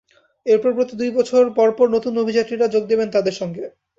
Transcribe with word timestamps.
এরপর 0.45 0.71
প্রতি 0.75 0.93
দুই 0.99 1.11
বছর 1.17 1.43
পরপর 1.57 1.87
নতুন 1.95 2.13
অভিযাত্রীরা 2.17 2.67
যোগ 2.67 2.83
দেবেন 2.87 3.07
তাঁদের 3.11 3.35
সঙ্গে। 3.41 3.63